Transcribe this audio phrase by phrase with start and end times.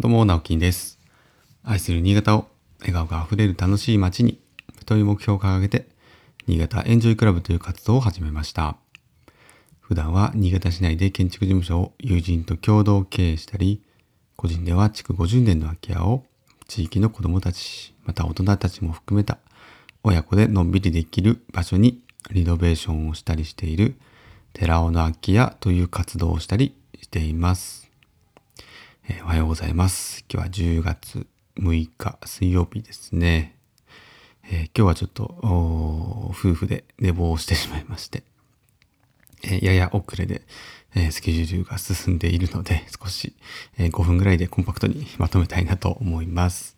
[0.00, 0.98] どうも、直樹です。
[1.62, 4.40] 愛する新潟を笑顔があふれる楽しい街に、
[4.86, 5.90] という目標を掲げて、
[6.46, 8.78] 新潟エンジョイクラブという活動を始めました。
[9.78, 13.82] 普段は新潟市内で建築事務所を友人と共同経営したり、
[14.36, 16.24] 個人では築50年の空き家を
[16.66, 19.36] 地域の子どもたち、また大人たちも含めた
[20.02, 23.96] 親子でのんびりできる場所にリノベーションをしたりしている
[24.54, 27.89] 寺尾の空き家という活動をしたりしています。
[29.12, 30.24] えおはようございます。
[30.32, 31.26] 今日は10月
[31.58, 33.56] 6日水曜日ですね。
[34.44, 35.24] えー今日はちょっと
[36.30, 38.22] 夫婦で寝坊してしまいまして、
[39.42, 40.42] えーやや遅れで、
[40.94, 43.34] えスケジュールが進んでいるので少し、
[43.78, 46.76] え5分ぐらいでコンパクトにまとめたいなと思います。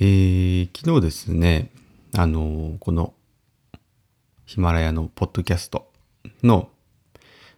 [0.00, 1.70] えー昨日ですね、
[2.14, 3.12] あのこの
[4.46, 5.92] ヒマラヤのポッドキャスト
[6.42, 6.70] の、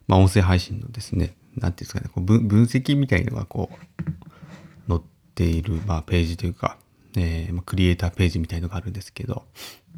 [0.09, 5.01] まあ、音声配信のですね、なんていうんですかね、こう分分析みたいのがこう、載っ
[5.35, 6.79] ている、まあ、ページというか、
[7.17, 9.45] えーまあ、クリエイターページみたいのがあるんですけど、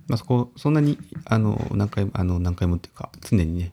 [0.08, 3.72] まあ、そこ、そんなに、あの、何回も、あの、何回もっていうか、常にね、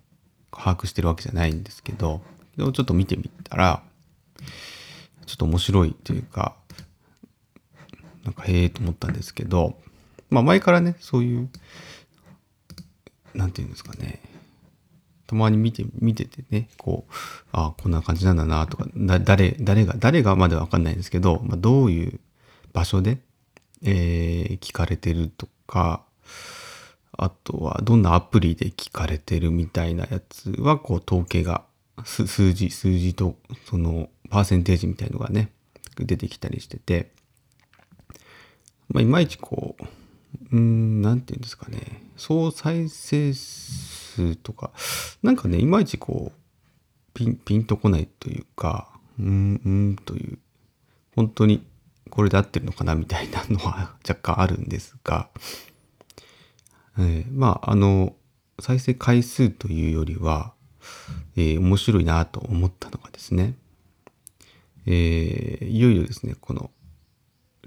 [0.52, 2.22] 把握してるわけじゃないんですけど、
[2.58, 3.84] ちょっと見てみたら、
[5.26, 6.56] ちょっと面白いというか、
[8.23, 9.78] なんか、へえと思ったんですけど、
[10.30, 11.50] まあ、前からね、そういう、
[13.33, 14.20] なんていうんですかね、
[15.28, 17.14] たまに見て、見ててね、こう、
[17.52, 22.20] あこんな感じなんだなとか、誰、誰が、誰がまではわかんないんですけど、まあ、どういう
[22.73, 23.20] 場所で、
[23.83, 26.03] えー聞かれてるとか、
[27.11, 31.66] あとはどんなアプリで聞かれてるみたいなやつは、こう、統計が、
[32.05, 35.52] す数字、数字と、その、パーセンテージみたいのがね、
[35.98, 37.11] 出てきたりしてて、
[38.89, 39.83] まあ、いまいちこう、
[40.52, 44.72] うーん、なんていうんですかね、総再生数とか、
[45.23, 46.40] なんかね、いまいちこう、
[47.14, 50.40] ピン、ピンとこないというか、うーん、うんという、
[51.16, 51.66] 本当に
[52.10, 55.30] これで合ってるのかなみたいなのは 若干あるんですが、
[56.98, 58.16] えーまあ、あの、
[58.60, 60.54] 再生回数というよりは、
[61.36, 63.56] えー面白いなと思ったのがですね、
[64.86, 66.72] えーいよいよですね、この、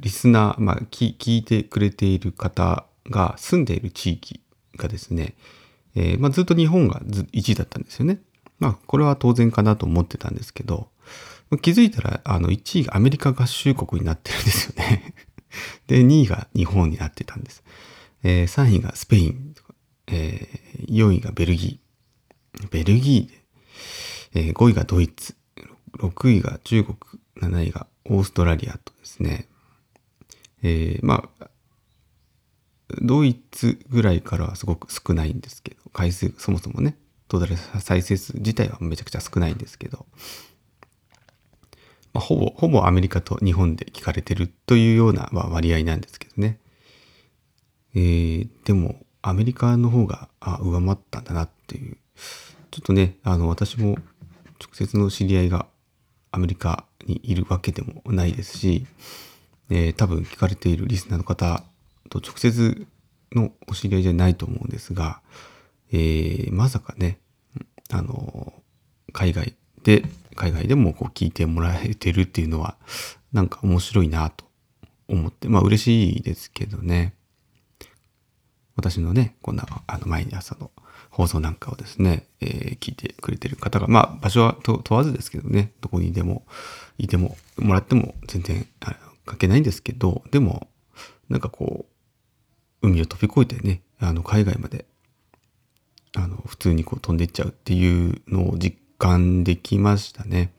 [0.00, 4.40] リスナー、まあ、聞聞いてくれている方が住んでいる地域
[4.76, 5.34] がですね、
[5.94, 8.20] えーまあ、ずっと日本がず1位だったんですよね。
[8.58, 10.88] まあ、これは当然かなと思ってたんですけど、
[11.62, 15.14] 気づいたら、あの、1位がアメリカ合衆国になってるんですよね。
[15.88, 17.64] で、2位が日本になってたんです。
[18.22, 19.74] えー3位がスペインとか、
[20.06, 22.68] えー4位がベルギー。
[22.68, 25.34] ベルギーで、えー5位がドイツ。
[25.98, 26.96] 6位が中国。
[27.40, 29.48] 7位がオーストラリアとですね。
[30.62, 31.50] えーまあ、
[33.00, 36.96] ドイツぐらいからはすごく少ないんですけど、回数、そもそもね、
[37.28, 40.06] トータル再生数自体はめちゃくちゃ少ないんですけど、
[42.12, 46.58] まあ、ほぼ、ほぼアメリカと日本で聞かれてるというようなま割合なんですけどね。
[47.94, 51.96] えーでも、アメリカの方が、あ、上回ったんだなっていう。
[52.70, 53.96] ちょっとね、あの、私も
[54.60, 55.66] 直接の知り合いが
[56.32, 58.86] アメリカにいるわけでもないですし、
[59.70, 61.64] えー多分聞かれているリスナーの方
[62.10, 62.86] と直接
[63.32, 65.22] のお知り合いじゃないと思うんですが、
[65.92, 67.18] えーまさかね、
[67.90, 68.52] あの、
[69.12, 70.04] 海外で、
[70.36, 72.76] 海外でもこう聞いてもらえてるっていうのは、
[73.32, 74.44] なんか面白いなと
[75.08, 77.14] 思って、まあ嬉しいですけどね。
[78.76, 80.70] 私のね、こんな、あの、毎朝の
[81.10, 86.44] 放送なんかをですね、えー聞いてくれてる方が、まあ、場所は問わずですけどね、どこにでも、
[86.98, 88.96] いても、もらっても全然、あ
[89.26, 90.68] 関係ないんですけど、でも、
[91.28, 91.89] なんかこう、
[92.82, 94.86] 海を飛び越えてね、あの、海外まで、
[96.16, 100.52] あの、普通にこう飛んでいっちゃうっていうのを実感できましたね。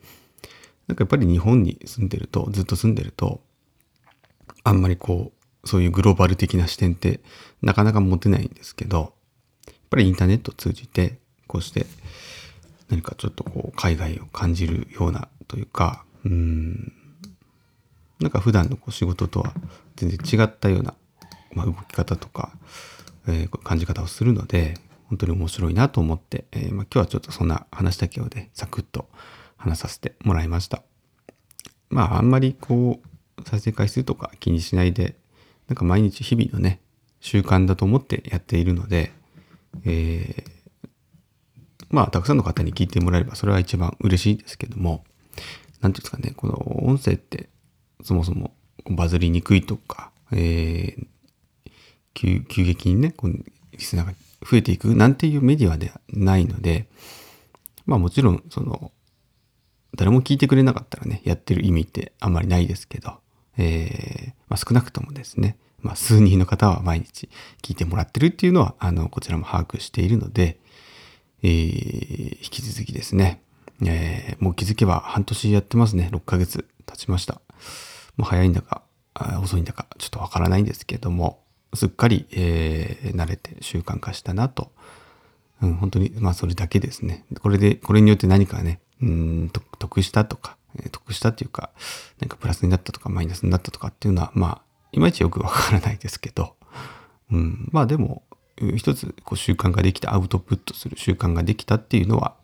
[0.87, 3.41] なんかやっぱり日本に住んでると、ずっと住んでると、
[4.63, 5.31] あんまりこ
[5.63, 7.19] う、そういうグローバル的な視点って
[7.61, 9.13] なかなか持てないんですけど、
[9.67, 11.85] やっぱりインターネットを通じて、こうして
[12.89, 16.93] 何かちょっとこう海外を感じるようなというか、うーん、
[18.19, 19.53] なんか普段のこう仕事とは
[19.95, 20.93] 全然違ったような、
[21.53, 22.51] まあ、動き方とか、
[23.27, 24.75] えー感じ方をするので、
[25.09, 29.09] 本当に面白いなと思って、えーまあ、今日はちょっとそんな話だけをね、サクッと
[29.57, 30.83] 話させてもらいました。
[31.91, 35.15] まああんまりこう再生回数とか気にしないで
[35.67, 36.79] なんか毎日日々のね
[37.19, 39.11] 習慣だと思ってやっているので、
[39.85, 40.51] えー
[41.89, 45.03] まあたくさんの方に聞いてもらえればそれは一番嬉しいですけども
[45.81, 47.49] なんていうんですかねこの音声って
[48.01, 48.53] そもそも
[48.89, 51.07] バズりにくいとか、えー
[52.13, 53.31] 急激にねこう
[53.71, 54.13] リスナーが
[54.49, 56.87] 増えていくなんていうメディアではないので
[57.85, 58.91] まあもちろんその
[59.95, 63.19] 誰も聞いてくれなかったらね、やってる意味ってあんまりないですけど、
[63.57, 67.29] えー、まあ、少なくともですね、まあ、数人の方は毎日
[67.61, 70.59] 聞いてもらってるっていうのは、あの、こちらも把握しているので、
[71.43, 73.41] えー、引き続きですね、
[73.83, 76.09] えー、もう気づけば半年やってますね。
[76.13, 77.41] 6ヶ月経ちました。
[78.15, 78.83] もう早いんだか、
[79.43, 81.40] 遅いんだか、ちょっとわからないんですけども、
[81.73, 84.71] すっかり、えー、慣れて習慣化したなと。
[85.61, 87.25] うん、本当に、まあそれだけですね。
[87.41, 90.57] これで、これによって何かね、うん、得したとか、
[90.91, 91.69] 得したっていうか、
[92.19, 96.55] なんかプラスになったとかマイナスになったとかっていうのは、まあ、いまいちよくわからないですけど、
[97.31, 98.23] うん、まあでも、
[98.75, 102.35] 一つこう習慣ができた、アウトプットする習慣ができたっていうのは、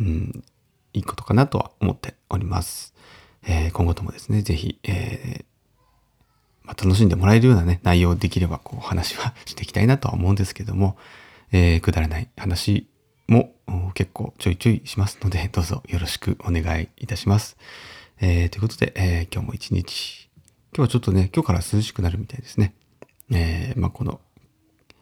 [0.00, 0.44] うん、
[0.92, 2.94] いいことかなとは思っております。
[3.42, 5.55] えー、今後ともですね、ぜひ、えー
[6.66, 10.96] まあ、楽しんでもらえるようなね、内容できれば、こう、話はしていきたいなとは思うんですけども、
[11.52, 12.88] えー、くだらない話
[13.28, 13.52] も
[13.94, 17.56] 結構ちょいちょいしますので、 どうぞよろしくお願いいたします。
[18.20, 20.28] えー、ということで、えー、今日も一日、
[20.74, 22.74] 今日はちょっとね、今日から涼しくなるみたいですね。
[23.30, 24.20] えー、まあ、この、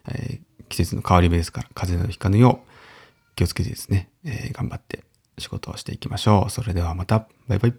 [0.07, 0.39] え、
[0.69, 5.03] 季節の変わり目ですから、風邪などひかぬよう気をつけてですね、え、頑張って
[5.37, 6.51] 仕事をしていきましょう。
[6.51, 7.73] それではまた、バイバイ。